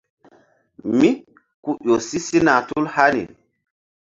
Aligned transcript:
Mí 0.97 1.09
ku 1.63 1.71
ƴo 1.83 1.95
si 2.07 2.17
sina 2.27 2.53
tul 2.67 2.85
hani. 2.95 3.23